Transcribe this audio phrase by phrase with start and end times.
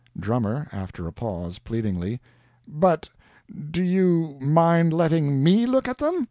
[0.19, 2.19] DRUMMER (after a pause, pleadingly).
[2.67, 3.07] But
[3.69, 6.19] do you you mind letting ME look at them!